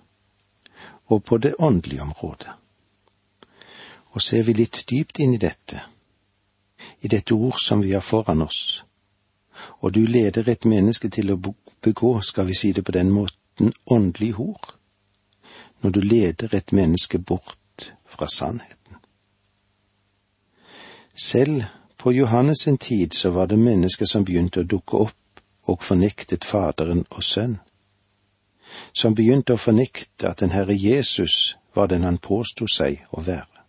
og 1.12 1.24
på 1.24 1.38
det 1.38 1.56
åndelige 1.60 2.02
området. 2.02 2.52
Og 4.12 4.22
ser 4.22 4.44
vi 4.44 4.54
litt 4.54 4.84
dypt 4.90 5.20
inn 5.20 5.36
i 5.36 5.40
dette, 5.40 5.91
i 7.02 7.08
dette 7.08 7.34
ord 7.34 7.60
som 7.60 7.82
vi 7.82 7.94
har 7.94 8.02
foran 8.02 8.42
oss, 8.42 8.84
og 9.82 9.94
du 9.94 10.06
leder 10.06 10.50
et 10.50 10.66
menneske 10.66 11.10
til 11.10 11.32
å 11.32 11.40
begå, 11.82 12.20
skal 12.22 12.48
vi 12.48 12.56
si 12.58 12.72
det 12.72 12.86
på 12.86 12.96
den 12.96 13.10
måten, 13.12 13.74
åndelig 13.86 14.32
hor, 14.38 14.76
når 15.82 15.90
du 15.90 16.02
leder 16.02 16.56
et 16.56 16.72
menneske 16.72 17.20
bort 17.20 17.92
fra 18.06 18.28
sannheten. 18.30 18.98
Selv 21.14 21.64
på 21.98 22.12
Johannes 22.12 22.64
sin 22.64 22.78
tid 22.78 23.14
så 23.14 23.30
var 23.30 23.46
det 23.46 23.60
mennesker 23.60 24.06
som 24.06 24.26
begynte 24.26 24.62
å 24.62 24.70
dukke 24.70 24.98
opp 24.98 25.44
og 25.70 25.84
fornektet 25.84 26.46
Faderen 26.46 27.06
og 27.10 27.24
Sønn 27.24 27.60
som 28.94 29.16
begynte 29.16 29.56
å 29.56 29.62
fornekte 29.62 30.30
at 30.30 30.44
den 30.44 30.54
Herre 30.56 30.76
Jesus 30.76 31.56
var 31.76 31.92
den 31.92 32.06
han 32.08 32.20
påsto 32.20 32.68
seg 32.72 33.04
å 33.12 33.24
være. 33.26 33.61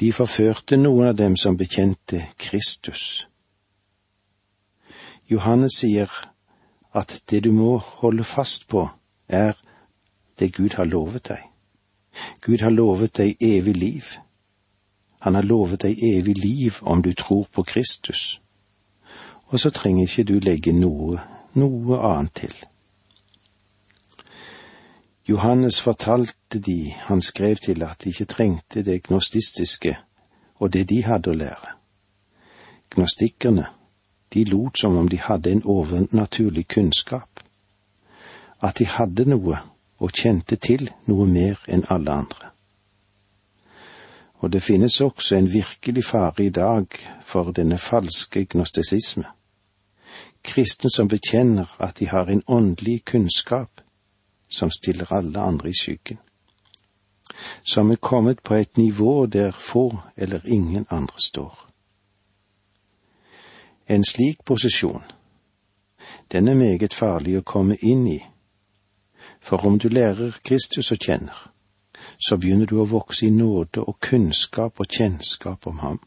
De 0.00 0.12
forførte 0.12 0.76
noen 0.76 1.12
av 1.12 1.16
dem 1.16 1.36
som 1.36 1.56
bekjente 1.56 2.24
Kristus. 2.38 3.26
Johannes 5.30 5.78
sier 5.80 6.10
at 6.94 7.22
det 7.30 7.44
du 7.44 7.52
må 7.52 7.78
holde 7.78 8.24
fast 8.24 8.68
på, 8.68 8.88
er 9.28 9.54
det 10.38 10.52
Gud 10.54 10.74
har 10.76 10.84
lovet 10.90 11.28
deg. 11.28 11.46
Gud 12.42 12.62
har 12.62 12.70
lovet 12.70 13.16
deg 13.16 13.36
evig 13.40 13.76
liv. 13.76 14.10
Han 15.20 15.34
har 15.34 15.46
lovet 15.46 15.82
deg 15.86 16.02
evig 16.02 16.36
liv 16.38 16.78
om 16.82 17.02
du 17.02 17.12
tror 17.14 17.46
på 17.52 17.62
Kristus. 17.62 18.40
Og 19.46 19.60
så 19.60 19.70
trenger 19.70 20.04
ikke 20.04 20.24
du 20.24 20.38
legge 20.38 20.72
noe, 20.72 21.20
noe 21.54 21.98
annet 22.02 22.34
til. 22.34 22.54
Johannes 25.28 25.80
fortalte 25.80 26.58
de 26.58 26.90
han 26.90 27.22
skrev 27.22 27.56
til 27.56 27.82
at 27.82 28.04
de 28.04 28.08
ikke 28.08 28.24
trengte 28.24 28.82
det 28.82 29.02
gnostistiske 29.02 29.96
og 30.54 30.72
det 30.72 30.88
de 30.88 31.02
hadde 31.04 31.30
å 31.32 31.38
lære. 31.38 31.74
Gnostikkerne, 32.94 33.66
de 34.34 34.44
lot 34.44 34.78
som 34.78 34.96
om 34.96 35.08
de 35.08 35.18
hadde 35.18 35.52
en 35.52 35.62
overnaturlig 35.64 36.66
kunnskap, 36.68 37.40
at 38.60 38.78
de 38.78 38.86
hadde 38.86 39.26
noe 39.28 39.58
og 39.98 40.12
kjente 40.12 40.56
til 40.56 40.90
noe 41.06 41.26
mer 41.28 41.60
enn 41.68 41.84
alle 41.88 42.12
andre. 42.24 42.50
Og 44.44 44.52
det 44.52 44.62
finnes 44.62 45.00
også 45.00 45.36
en 45.36 45.52
virkelig 45.52 46.04
fare 46.04 46.44
i 46.44 46.52
dag 46.52 46.86
for 47.24 47.52
denne 47.52 47.78
falske 47.78 48.44
gnostisisme. 48.44 49.24
Kristne 50.44 50.90
som 50.92 51.08
bekjenner 51.08 51.70
at 51.80 51.96
de 51.98 52.08
har 52.08 52.28
en 52.28 52.42
åndelig 52.46 53.04
kunnskap, 53.08 53.80
som 54.54 54.70
stiller 54.70 55.12
alle 55.12 55.40
andre 55.40 55.68
i 55.68 55.74
skyggen, 55.80 56.18
som 57.62 57.90
er 57.90 57.96
kommet 57.96 58.42
på 58.42 58.54
et 58.54 58.76
nivå 58.76 59.26
der 59.26 59.50
få 59.50 59.98
eller 60.16 60.40
ingen 60.44 60.86
andre 60.90 61.18
står. 61.18 61.70
En 63.88 64.04
slik 64.04 64.44
posisjon, 64.44 65.02
den 66.32 66.48
er 66.48 66.54
meget 66.54 66.94
farlig 66.94 67.38
å 67.38 67.46
komme 67.46 67.76
inn 67.82 68.06
i, 68.08 68.20
for 69.40 69.66
om 69.66 69.78
du 69.78 69.88
lærer 69.88 70.38
Kristus 70.44 70.92
å 70.92 70.96
kjenne, 70.96 71.34
så 72.18 72.36
begynner 72.36 72.66
du 72.66 72.78
å 72.80 72.88
vokse 72.88 73.26
i 73.26 73.30
nåde 73.30 73.84
og 73.84 73.98
kunnskap 74.00 74.80
og 74.80 74.88
kjennskap 74.88 75.66
om 75.66 75.82
ham, 75.84 75.98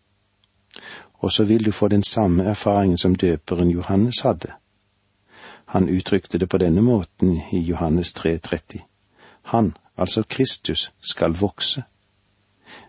og 1.22 1.32
så 1.34 1.46
vil 1.46 1.66
du 1.66 1.72
få 1.72 1.88
den 1.88 2.04
samme 2.04 2.44
erfaringen 2.44 2.98
som 2.98 3.16
døperen 3.16 3.70
Johannes 3.70 4.24
hadde 4.26 4.56
han 5.74 5.90
uttrykte 5.90 6.38
det 6.38 6.48
på 6.48 6.58
denne 6.58 6.82
måten 6.82 7.42
i 7.52 7.60
Johannes 7.60 8.14
3,30. 8.16 8.80
Han, 9.52 9.74
altså 9.98 10.24
Kristus, 10.24 10.92
skal 11.02 11.36
vokse, 11.36 11.84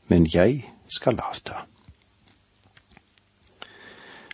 men 0.06 0.26
jeg 0.34 0.70
skal 0.86 1.18
avta. 1.18 1.64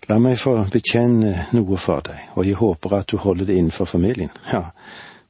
La 0.09 0.19
meg 0.21 0.37
få 0.37 0.59
bekjenne 0.69 1.47
noe 1.57 1.81
for 1.81 2.05
deg, 2.05 2.21
og 2.37 2.45
jeg 2.45 2.61
håper 2.61 2.99
at 2.99 3.09
du 3.09 3.17
holder 3.17 3.49
det 3.49 3.57
innenfor 3.57 3.89
familien. 3.89 4.33
Ja, 4.53 4.67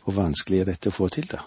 hvor 0.02 0.18
vanskelig 0.18 0.64
er 0.64 0.73
dette 0.73 0.90
å 0.90 0.97
få 0.99 1.09
til, 1.14 1.28
da? 1.30 1.44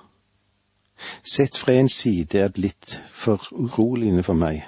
Sett 1.21 1.59
fra 1.59 1.75
en 1.75 1.91
side 1.91 2.39
er 2.39 2.49
det 2.49 2.63
litt 2.63 2.99
for 3.11 3.43
uroligende 3.51 4.23
for 4.23 4.39
meg 4.39 4.63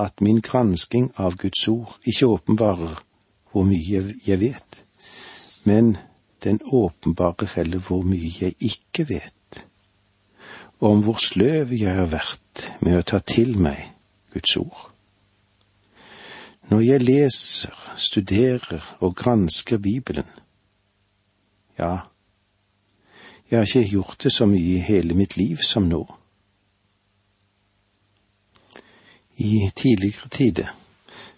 at 0.00 0.24
min 0.24 0.40
gransking 0.40 1.10
av 1.20 1.36
Guds 1.36 1.68
ord 1.68 1.98
ikke 2.08 2.32
åpenbarer 2.32 2.96
hvor 3.52 3.66
mye 3.68 4.14
jeg 4.24 4.40
vet, 4.40 4.80
men 5.68 5.98
den 6.44 6.60
åpenbarer 6.64 7.46
heller 7.54 7.78
hvor 7.78 8.02
mye 8.02 8.30
jeg 8.40 8.54
ikke 8.58 9.08
vet, 9.08 9.64
og 10.80 10.90
om 10.90 11.02
hvor 11.04 11.20
sløv 11.20 11.72
jeg 11.76 11.94
har 11.94 12.08
vært 12.08 12.70
med 12.80 12.98
å 12.98 13.06
ta 13.06 13.20
til 13.20 13.58
meg 13.60 13.90
Guds 14.32 14.56
ord. 14.56 14.86
Når 16.70 16.80
jeg 16.86 17.02
leser, 17.02 17.76
studerer 17.96 18.84
og 19.00 19.16
gransker 19.16 19.78
Bibelen, 19.78 20.28
ja, 21.78 21.96
jeg 23.50 23.58
har 23.58 23.66
ikke 23.66 23.90
gjort 23.90 24.22
det 24.22 24.32
så 24.32 24.46
mye 24.46 24.76
i 24.76 24.84
hele 24.86 25.16
mitt 25.18 25.36
liv 25.36 25.58
som 25.66 25.88
nå. 25.90 26.04
I 29.40 29.70
tidligere 29.76 30.28
tider 30.28 30.76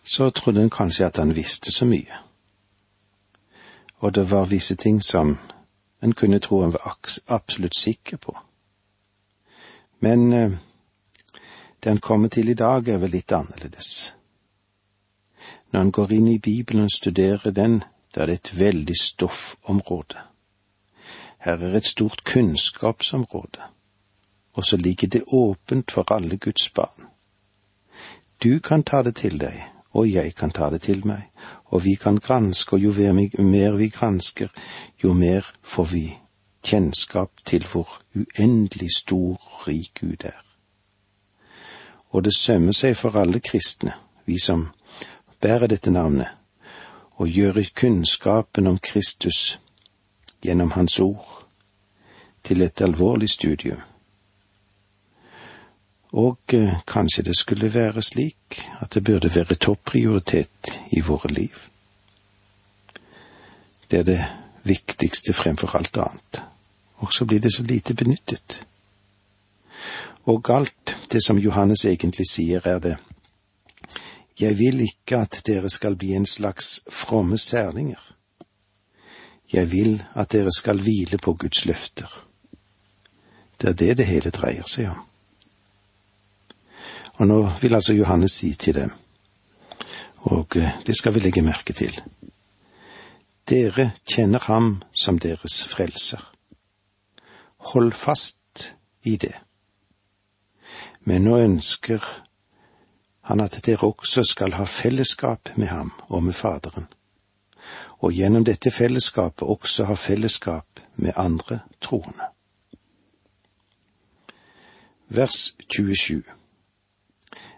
så 0.05 0.31
trodde 0.31 0.63
en 0.63 0.71
kanskje 0.71 1.07
at 1.07 1.17
han 1.23 1.35
visste 1.35 1.73
så 1.73 1.87
mye 1.89 2.19
og 4.03 4.15
det 4.15 4.31
var 4.31 4.51
visse 4.51 4.75
ting 4.77 5.03
som 5.03 5.39
en 6.03 6.13
kunne 6.13 6.39
tro 6.39 6.63
en 6.63 6.73
var 6.73 6.99
absolutt 7.27 7.77
sikker 7.79 8.17
på. 8.17 8.39
Men 9.99 10.33
eh, 10.33 10.53
det 11.83 11.91
en 11.91 12.01
kommer 12.01 12.29
til 12.29 12.49
i 12.49 12.55
dag, 12.55 12.89
er 12.89 12.99
vel 12.99 13.15
litt 13.15 13.33
annerledes. 13.33 14.15
Når 15.71 15.81
en 15.81 15.93
går 15.93 16.13
inn 16.13 16.29
i 16.29 16.39
Bibelen 16.39 16.85
og 16.85 16.91
studerer 16.91 17.51
den, 17.51 17.85
da 18.15 18.23
er 18.23 18.27
det 18.27 18.35
et 18.35 18.59
veldig 18.59 18.97
stoffområde. 19.01 20.19
Her 21.39 21.63
er 21.63 21.77
et 21.77 21.87
stort 21.87 22.25
kunnskapsområde, 22.25 23.63
og 24.53 24.65
så 24.65 24.77
ligger 24.77 25.09
det 25.09 25.25
åpent 25.27 25.91
for 25.91 26.13
alle 26.13 26.37
Guds 26.37 26.71
barn. 26.71 27.07
Du 28.43 28.59
kan 28.59 28.83
ta 28.83 29.03
det 29.03 29.17
til 29.17 29.41
deg, 29.41 29.63
og 29.91 30.11
jeg 30.13 30.35
kan 30.35 30.51
ta 30.51 30.71
det 30.71 30.83
til 30.83 31.07
meg, 31.07 31.31
og 31.73 31.85
vi 31.85 31.95
kan 31.95 32.19
granske, 32.21 32.77
og 32.77 32.81
jo 32.81 32.93
mer 33.39 33.77
vi 33.77 33.89
gransker, 33.89 34.49
jo 35.05 35.13
mer 35.13 35.47
får 35.63 35.85
vi 35.85 36.19
kjennskap 36.65 37.31
til 37.45 37.65
hvor 37.67 38.03
uendelig 38.15 38.89
stor 38.97 39.41
rik 39.69 39.91
Gud 40.01 40.25
er. 40.25 40.43
Og 42.11 42.25
det 42.25 42.35
sømmer 42.37 42.73
seg 42.77 42.97
for 42.97 43.17
alle 43.17 43.41
kristne, 43.41 43.95
vi 44.27 44.39
som 44.39 44.69
bærer 45.41 45.67
dette 45.67 45.91
navnet, 45.91 46.29
å 47.17 47.25
gjøre 47.25 47.65
kunnskapen 47.75 48.67
om 48.67 48.79
Kristus 48.79 49.59
gjennom 50.45 50.75
Hans 50.77 50.99
ord 51.01 51.47
til 52.45 52.63
et 52.63 52.81
alvorlig 52.81 53.31
studium. 53.31 53.81
Og 56.13 56.39
eh, 56.53 56.81
kanskje 56.87 57.23
det 57.23 57.37
skulle 57.37 57.75
være 57.75 58.03
slik 58.03 58.61
at 58.81 58.95
det 58.95 59.05
burde 59.05 59.35
være 59.35 59.55
topprioritet 59.55 60.73
i 60.93 61.01
våre 61.01 61.29
liv. 61.33 61.57
Det 63.91 63.99
er 63.99 64.03
det 64.03 64.25
viktigste 64.63 65.33
fremfor 65.33 65.77
alt 65.77 65.97
annet, 65.97 66.43
og 66.97 67.13
så 67.13 67.25
blir 67.25 67.41
det 67.41 67.55
så 67.55 67.63
lite 67.63 67.95
benyttet. 67.95 68.63
Og 70.25 70.51
alt 70.51 70.97
det 71.13 71.25
som 71.25 71.39
Johannes 71.39 71.85
egentlig 71.85 72.27
sier, 72.31 72.61
er 72.65 72.79
det 72.79 72.97
Jeg 74.41 74.59
vil 74.59 74.81
ikke 74.81 75.17
at 75.17 75.43
dere 75.47 75.71
skal 75.71 75.97
bli 75.97 76.15
en 76.15 76.27
slags 76.27 76.81
fromme 76.89 77.39
særlinger. 77.39 78.15
Jeg 79.53 79.73
vil 79.73 80.03
at 80.15 80.33
dere 80.33 80.53
skal 80.57 80.81
hvile 80.81 81.19
på 81.19 81.35
Guds 81.35 81.65
løfter. 81.67 82.27
Det 83.61 83.69
er 83.69 83.73
det 83.73 83.97
det 83.97 84.07
hele 84.07 84.31
dreier 84.31 84.65
seg 84.67 84.89
om. 84.89 85.12
Og 87.13 87.27
nå 87.27 87.51
vil 87.61 87.75
altså 87.75 87.95
Johannes 87.95 88.33
si 88.33 88.55
til 88.55 88.75
dem, 88.75 88.91
og 90.17 90.57
eh, 90.57 90.71
det 90.87 90.97
skal 90.97 91.15
vi 91.15 91.21
legge 91.21 91.43
merke 91.43 91.73
til, 91.73 92.01
dere 93.49 93.91
kjenner 94.09 94.41
ham 94.47 94.83
som 94.95 95.19
deres 95.19 95.65
frelser. 95.69 96.23
Hold 97.73 97.93
fast 97.93 98.73
i 99.03 99.17
det. 99.17 99.35
Men 101.05 101.25
nå 101.27 101.37
ønsker 101.39 102.03
han 103.29 103.41
at 103.41 103.61
dere 103.67 103.87
også 103.87 104.25
skal 104.25 104.55
ha 104.59 104.65
fellesskap 104.65 105.53
med 105.57 105.67
ham 105.69 105.93
og 106.09 106.23
med 106.23 106.33
Faderen, 106.33 106.87
og 107.99 108.13
gjennom 108.13 108.45
dette 108.45 108.71
fellesskapet 108.71 109.49
også 109.49 109.85
ha 109.85 109.95
fellesskap 109.95 110.81
med 110.97 111.13
andre 111.17 111.61
troende. 111.81 112.31
Vers 115.09 115.55
27 115.69 116.23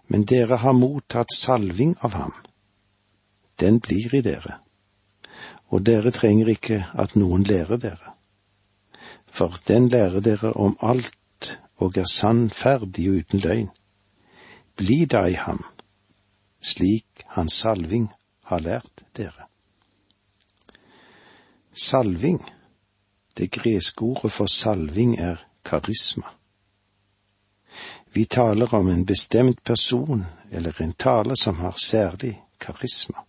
Men 0.07 0.25
dere 0.25 0.61
har 0.61 0.73
mottatt 0.73 1.33
salving 1.33 1.95
av 2.01 2.15
ham. 2.15 2.35
Den 3.61 3.79
blir 3.79 4.15
i 4.15 4.21
dere, 4.21 4.59
og 5.71 5.85
dere 5.87 6.11
trenger 6.11 6.51
ikke 6.53 6.81
at 6.95 7.15
noen 7.17 7.47
lærer 7.47 7.81
dere. 7.81 8.15
For 9.27 9.57
den 9.69 9.89
lærer 9.89 10.21
dere 10.21 10.53
om 10.53 10.77
alt 10.81 11.57
og 11.77 11.97
er 11.99 12.11
sannferdig 12.11 13.09
og 13.11 13.23
uten 13.23 13.43
løgn. 13.43 13.71
Bli 14.77 15.05
da 15.05 15.25
i 15.31 15.39
ham, 15.39 15.65
slik 16.61 17.25
hans 17.37 17.55
salving 17.63 18.09
har 18.51 18.63
lært 18.63 19.05
dere. 19.17 19.49
Salving, 21.73 22.41
det 23.39 23.51
greske 23.51 24.03
ordet 24.03 24.33
for 24.33 24.47
salving 24.47 25.17
er 25.19 25.43
karisma. 25.65 26.31
Vi 28.15 28.25
taler 28.25 28.75
om 28.75 28.89
en 28.89 29.05
bestemt 29.05 29.65
person 29.65 30.25
eller 30.51 30.83
en 30.83 30.93
tale 30.93 31.37
som 31.37 31.57
har 31.59 31.75
særlig 31.85 32.43
karisma. 32.59 33.25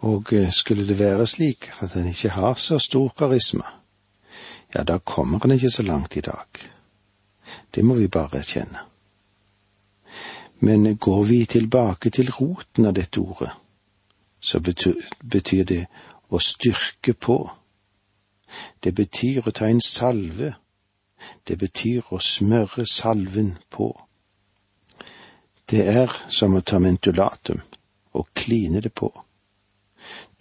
Og 0.00 0.32
eh, 0.32 0.50
skulle 0.50 0.88
det 0.88 0.98
være 0.98 1.26
slik 1.26 1.70
at 1.80 1.92
han 1.92 2.06
ikke 2.06 2.28
har 2.28 2.54
så 2.54 2.78
stor 2.78 3.08
karisma, 3.18 3.64
ja, 4.74 4.82
da 4.82 4.98
kommer 4.98 5.38
han 5.42 5.50
ikke 5.50 5.70
så 5.70 5.82
langt 5.82 6.16
i 6.16 6.20
dag. 6.20 6.46
Det 7.74 7.84
må 7.84 7.94
vi 7.94 8.08
bare 8.08 8.38
erkjenne. 8.38 8.84
Men 10.60 10.96
går 10.96 11.22
vi 11.24 11.44
tilbake 11.44 12.10
til 12.10 12.30
roten 12.30 12.86
av 12.86 12.94
dette 12.94 13.20
ordet, 13.20 13.50
så 14.40 14.60
betyr, 14.60 15.00
betyr 15.24 15.64
det 15.64 15.86
å 16.28 16.38
styrke 16.38 17.12
på. 17.12 17.38
Det 18.84 18.92
betyr 18.94 19.48
å 19.48 19.50
ta 19.50 19.68
en 19.68 19.80
salve 19.80 20.54
det 21.48 21.58
betyr 21.58 22.12
å 22.14 22.20
smøre 22.22 22.86
salven 22.86 23.56
på. 23.70 23.90
Det 25.70 25.84
er 25.86 26.14
som 26.28 26.54
å 26.54 26.62
ta 26.66 26.80
mentulatum 26.82 27.60
og 28.18 28.26
kline 28.34 28.80
det 28.80 28.94
på. 28.94 29.10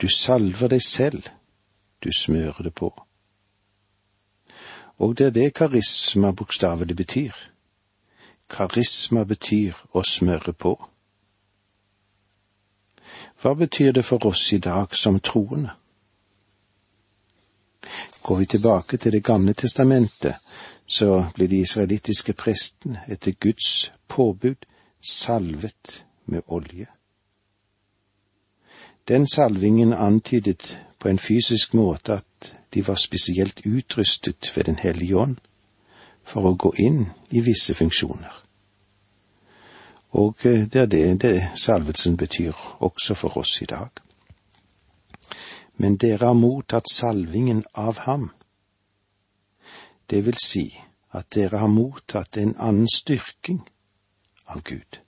Du 0.02 0.08
salver 0.08 0.72
deg 0.72 0.82
selv, 0.82 1.30
du 2.04 2.12
smører 2.13 2.63
det 2.63 2.74
på. 2.74 2.89
Og 5.00 5.18
det 5.18 5.26
er 5.26 5.36
det 5.36 5.54
karisma 5.54 6.32
bokstavelig 6.32 6.96
betyr. 6.96 7.36
Karisma 8.50 9.24
betyr 9.24 9.78
å 9.94 10.04
smøre 10.04 10.54
på. 10.54 10.74
Hva 13.39 13.54
betyr 13.56 13.94
det 13.96 14.04
for 14.04 14.26
oss 14.28 14.50
i 14.54 14.60
dag 14.60 14.96
som 14.96 15.20
troende? 15.20 15.72
Går 18.22 18.38
vi 18.38 18.46
tilbake 18.46 18.98
til 18.98 19.12
Det 19.12 19.24
gamle 19.24 19.54
testamentet, 19.54 20.36
så 20.89 21.25
ble 21.36 21.47
de 21.47 21.62
israelittiske 21.62 22.34
prestene 22.34 23.04
etter 23.08 23.36
Guds 23.38 23.91
påbud 24.08 24.65
salvet 25.02 26.06
med 26.25 26.41
olje. 26.47 26.88
Den 29.08 29.28
salvingen 29.28 29.93
antydet 29.93 30.80
på 30.99 31.10
en 31.10 31.19
fysisk 31.19 31.73
måte 31.73 32.13
at 32.13 32.56
de 32.73 32.88
var 32.88 32.95
spesielt 32.95 33.62
utrustet 33.65 34.52
ved 34.56 34.63
Den 34.63 34.75
hellige 34.75 35.17
ånd 35.17 35.38
for 36.23 36.45
å 36.45 36.56
gå 36.56 36.73
inn 36.78 37.06
i 37.32 37.41
visse 37.41 37.73
funksjoner. 37.73 38.34
Og 40.12 40.45
eh, 40.45 40.65
det 40.65 40.82
er 40.82 40.86
det, 40.86 41.21
det 41.21 41.49
salvelsen 41.56 42.17
betyr 42.17 42.54
også 42.80 43.13
for 43.13 43.38
oss 43.38 43.62
i 43.62 43.65
dag. 43.65 43.89
Men 45.78 45.97
dere 45.97 46.25
har 46.25 46.34
mottatt 46.34 46.89
salvingen 46.91 47.63
av 47.73 47.97
ham 48.06 48.30
det 50.10 50.26
vil 50.26 50.38
si 50.41 50.67
at 51.13 51.30
dere 51.36 51.62
har 51.62 51.72
mottatt 51.72 52.38
en 52.38 52.56
annen 52.58 52.89
styrking 52.89 53.62
av 54.45 54.62
Gud. 54.63 55.00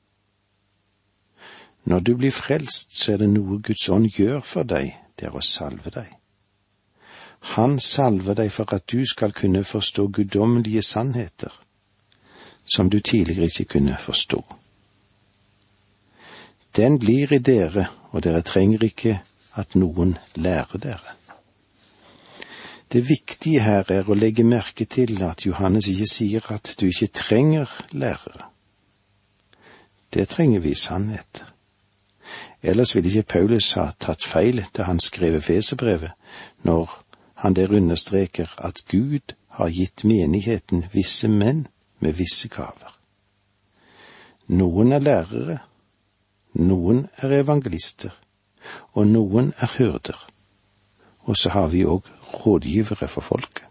Når 1.83 1.99
du 1.99 2.15
blir 2.15 2.31
frelst, 2.31 2.97
så 2.97 3.13
er 3.13 3.21
det 3.23 3.29
noe 3.33 3.59
Guds 3.61 3.89
ånd 3.89 4.09
gjør 4.13 4.41
for 4.45 4.67
deg, 4.67 4.93
det 5.17 5.29
er 5.29 5.37
å 5.37 5.45
salve 5.45 5.93
deg. 5.93 6.09
Han 7.55 7.79
salver 7.81 8.37
deg 8.37 8.51
for 8.53 8.69
at 8.75 8.85
du 8.91 9.01
skal 9.05 9.33
kunne 9.33 9.63
forstå 9.65 10.07
guddommelige 10.13 10.81
sannheter, 10.85 11.53
som 12.65 12.89
du 12.89 12.99
tidligere 12.99 13.49
ikke 13.49 13.65
kunne 13.77 13.97
forstå. 13.97 14.41
Den 16.77 16.99
blir 16.99 17.33
i 17.33 17.41
dere, 17.41 17.87
og 18.11 18.23
dere 18.23 18.45
trenger 18.45 18.83
ikke 18.85 19.17
at 19.57 19.75
noen 19.75 20.15
lærer 20.35 20.77
dere. 20.77 21.17
Det 22.91 23.09
viktige 23.09 23.61
her 23.63 23.87
er 23.87 24.09
å 24.09 24.15
legge 24.17 24.43
merke 24.43 24.85
til 24.85 25.21
at 25.23 25.45
Johannes 25.45 25.87
ikke 25.87 26.07
sier 26.11 26.47
at 26.51 26.73
du 26.79 26.89
ikke 26.89 27.07
trenger 27.15 27.69
lærere. 27.91 28.49
Det 30.11 30.27
trenger 30.27 30.59
vi 30.59 30.73
sannhet. 30.75 31.45
Ellers 32.61 32.95
ville 32.95 33.07
ikke 33.07 33.39
Paulus 33.39 33.71
ha 33.79 33.93
tatt 33.99 34.27
feil 34.27 34.59
da 34.75 34.89
han 34.89 34.99
skrev 34.99 35.39
Feserbrevet, 35.41 36.11
når 36.67 36.91
han 37.41 37.55
der 37.55 37.71
understreker 37.71 38.51
at 38.57 38.83
Gud 38.91 39.33
har 39.55 39.71
gitt 39.71 40.03
menigheten 40.03 40.85
visse 40.93 41.27
menn 41.27 41.67
med 41.99 42.19
visse 42.19 42.51
gaver. 42.51 42.91
Noen 44.47 44.91
er 44.91 44.99
lærere, 44.99 45.57
noen 46.53 47.05
er 47.23 47.39
evangelister, 47.39 48.11
og 48.93 49.07
noen 49.07 49.53
er 49.57 49.77
hyrder. 49.77 50.27
Og 51.23 51.37
så 51.37 51.49
har 51.55 51.71
vi 51.71 51.85
òg 51.85 52.03
rådgivere 52.33 53.07
for 53.07 53.21
folket. 53.21 53.63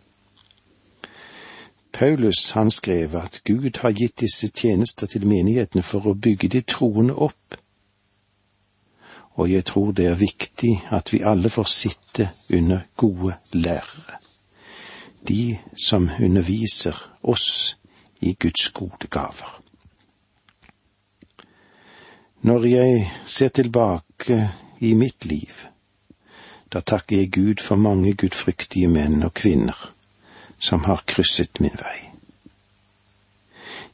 Paulus 1.93 2.51
han 2.51 2.71
skrev 2.71 3.17
at 3.17 3.41
Gud 3.45 3.79
har 3.81 3.93
gitt 3.93 4.21
disse 4.21 4.49
tjenester 4.49 5.07
til 5.07 5.27
menighetene 5.27 5.83
for 5.83 6.07
å 6.09 6.15
bygge 6.15 6.49
de 6.49 6.63
troende 6.65 7.15
opp. 7.15 7.57
Og 9.37 9.51
jeg 9.51 9.65
tror 9.69 9.93
det 9.93 10.07
er 10.07 10.17
viktig 10.21 10.73
at 10.97 11.13
vi 11.13 11.21
alle 11.21 11.51
får 11.53 11.69
sitte 11.69 12.31
under 12.57 12.87
gode 12.97 13.37
lærere. 13.53 14.17
De 15.29 15.59
som 15.77 16.09
underviser 16.21 16.97
oss 17.23 17.77
i 18.21 18.33
Guds 18.33 18.71
gode 18.71 19.11
gaver. 19.11 19.61
Når 22.41 22.65
jeg 22.65 23.11
ser 23.27 23.49
tilbake 23.49 24.41
i 24.81 24.95
mitt 24.95 25.25
liv, 25.25 25.67
da 26.73 26.81
takker 26.81 27.17
jeg 27.17 27.33
Gud 27.35 27.63
for 27.65 27.77
mange 27.77 28.15
gudfryktige 28.15 28.89
menn 28.89 29.23
og 29.27 29.35
kvinner 29.35 29.91
som 30.61 30.85
har 30.85 31.03
krysset 31.07 31.61
min 31.61 31.77
vei. 31.81 31.99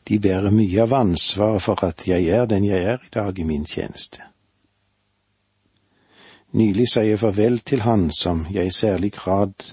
De 0.09 0.19
bærer 0.23 0.55
mye 0.55 0.83
av 0.83 0.93
ansvaret 0.95 1.62
for 1.62 1.83
at 1.87 2.05
jeg 2.07 2.29
er 2.31 2.47
den 2.47 2.65
jeg 2.65 2.83
er 2.83 3.03
i 3.03 3.12
dag 3.15 3.39
i 3.39 3.47
min 3.47 3.65
tjeneste. 3.67 4.23
Nylig 6.53 6.87
sa 6.89 7.03
jeg 7.03 7.19
farvel 7.21 7.59
til 7.59 7.83
han 7.83 8.11
som 8.15 8.47
jeg 8.51 8.71
i 8.71 8.75
særlig 8.75 9.12
grad 9.12 9.73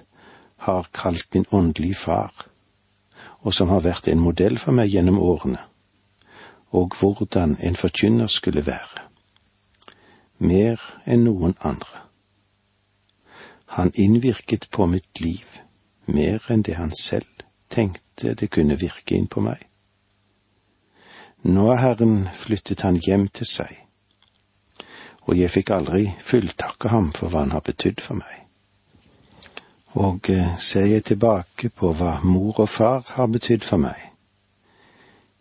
har 0.66 0.90
kalt 0.94 1.28
min 1.34 1.46
åndelige 1.52 1.96
far, 1.96 2.48
og 3.40 3.54
som 3.54 3.70
har 3.70 3.84
vært 3.86 4.08
en 4.08 4.24
modell 4.24 4.58
for 4.58 4.72
meg 4.72 4.90
gjennom 4.90 5.20
årene, 5.20 5.60
og 6.72 6.96
hvordan 7.00 7.58
en 7.60 7.76
forkynner 7.76 8.28
skulle 8.28 8.66
være. 8.66 9.06
Mer 10.40 10.82
enn 11.06 11.28
noen 11.28 11.56
andre. 11.62 12.03
Han 13.76 13.92
innvirket 13.94 14.70
på 14.70 14.86
mitt 14.86 15.20
liv 15.20 15.60
mer 16.06 16.44
enn 16.54 16.62
det 16.62 16.76
han 16.78 16.92
selv 16.94 17.46
tenkte 17.74 18.36
det 18.38 18.52
kunne 18.54 18.78
virke 18.78 19.16
inn 19.18 19.26
på 19.28 19.42
meg. 19.42 19.58
Nå 21.44 21.64
er 21.74 21.82
Herren 21.82 22.30
flyttet 22.38 22.84
han 22.86 23.00
hjem 23.02 23.26
til 23.34 23.50
seg, 23.50 23.72
og 25.26 25.34
jeg 25.40 25.50
fikk 25.56 25.74
aldri 25.74 26.06
fulltakke 26.22 26.94
ham 26.94 27.10
for 27.18 27.34
hva 27.34 27.48
han 27.48 27.56
har 27.56 27.66
betydd 27.66 28.04
for 28.04 28.22
meg. 28.22 28.46
Og 30.06 30.30
eh, 30.30 30.54
ser 30.62 30.88
jeg 30.92 31.08
tilbake 31.10 31.74
på 31.74 31.96
hva 31.98 32.20
mor 32.24 32.62
og 32.64 32.70
far 32.70 33.10
har 33.18 33.34
betydd 33.34 33.66
for 33.66 33.82
meg, 33.82 33.98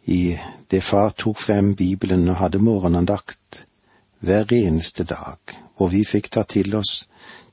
i 0.09 0.38
det 0.73 0.81
far 0.83 1.12
tok 1.12 1.38
frem 1.38 1.75
Bibelen 1.77 2.25
og 2.33 2.40
hadde 2.40 2.64
morgenandakt 2.64 3.64
hver 4.25 4.51
eneste 4.57 5.05
dag, 5.05 5.38
og 5.77 5.92
vi 5.92 6.03
fikk 6.09 6.33
ta 6.33 6.49
til 6.49 6.75
oss 6.81 7.03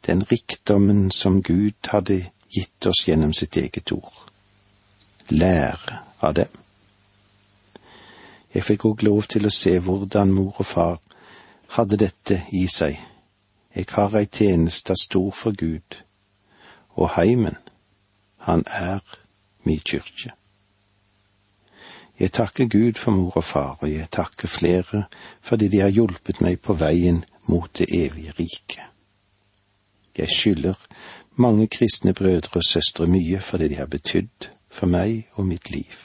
den 0.07 0.23
rikdommen 0.23 1.11
som 1.11 1.41
Gud 1.41 1.87
hadde 1.87 2.25
gitt 2.49 2.85
oss 2.85 3.07
gjennom 3.07 3.33
sitt 3.33 3.57
eget 3.57 3.91
ord. 3.91 4.15
Lære 5.29 5.99
av 6.19 6.33
dem. 6.33 6.55
Jeg 8.53 8.65
fikk 8.65 8.85
òg 8.89 9.03
lov 9.05 9.27
til 9.29 9.45
å 9.45 9.53
se 9.53 9.75
hvordan 9.79 10.33
mor 10.33 10.57
og 10.57 10.65
far 10.65 10.97
hadde 11.75 11.99
dette 12.01 12.41
i 12.57 12.65
seg. 12.67 12.97
Jeg 13.75 13.85
har 13.93 14.15
ei 14.17 14.25
tjeneste 14.25 14.95
stor 14.97 15.29
for 15.31 15.53
Gud, 15.53 15.99
og 16.97 17.13
heimen, 17.13 17.57
han 18.47 18.63
er 18.65 19.05
mi 19.63 19.77
kyrkje. 19.77 20.33
Jeg 22.19 22.33
takker 22.33 22.65
Gud 22.65 22.97
for 22.97 23.11
mor 23.15 23.37
og 23.37 23.43
far, 23.43 23.77
og 23.79 23.91
jeg 23.91 24.09
takker 24.11 24.47
flere 24.47 25.05
fordi 25.41 25.69
de 25.69 25.79
har 25.85 25.93
hjulpet 25.93 26.41
meg 26.41 26.59
på 26.59 26.73
veien 26.73 27.21
mot 27.45 27.69
det 27.77 27.87
evige 27.93 28.33
riket. 28.39 28.88
Jeg 30.19 30.29
skylder 30.29 30.73
mange 31.35 31.67
kristne 31.67 32.13
brødre 32.13 32.59
og 32.59 32.63
søstre 32.63 33.07
mye 33.07 33.39
for 33.39 33.57
det 33.57 33.69
de 33.71 33.75
har 33.79 33.87
betydd 33.87 34.49
for 34.69 34.91
meg 34.91 35.29
og 35.39 35.47
mitt 35.47 35.71
liv. 35.71 35.95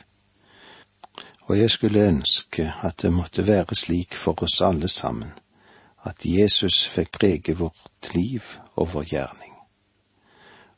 Og 1.51 1.59
jeg 1.59 1.71
skulle 1.71 2.07
ønske 2.09 2.73
at 2.83 3.03
det 3.03 3.13
måtte 3.13 3.47
være 3.47 3.75
slik 3.75 4.15
for 4.15 4.43
oss 4.43 4.61
alle 4.63 4.89
sammen, 4.89 5.33
at 6.05 6.25
Jesus 6.25 6.87
fikk 6.89 7.13
prege 7.19 7.57
vårt 7.59 8.15
liv 8.15 8.43
og 8.77 8.93
vår 8.95 9.11
gjerning. 9.11 9.53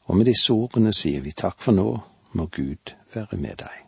Og 0.07 0.17
med 0.17 0.33
disse 0.33 0.53
ordene 0.53 0.95
sier 0.95 1.21
vi 1.21 1.37
takk 1.37 1.61
for 1.61 1.77
nå, 1.77 1.91
må 2.33 2.47
Gud 2.47 2.97
være 3.15 3.37
med 3.37 3.61
deg. 3.67 3.86